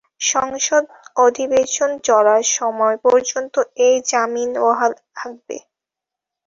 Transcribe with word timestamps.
সংসদ 0.27 0.83
অধিবেশন 1.17 1.91
চলার 2.07 2.43
সময় 2.51 2.97
পর্যন্ত 3.05 3.55
এ 3.81 3.99
জামিন 4.09 4.49
বহাল 4.63 4.91
থাকবে। 5.17 5.57